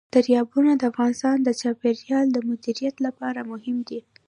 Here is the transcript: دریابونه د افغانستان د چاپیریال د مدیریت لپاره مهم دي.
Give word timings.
دریابونه 0.15 0.71
د 0.75 0.81
افغانستان 0.91 1.37
د 1.43 1.49
چاپیریال 1.61 2.27
د 2.31 2.37
مدیریت 2.49 2.95
لپاره 3.05 3.39
مهم 3.51 3.77
دي. 3.87 3.99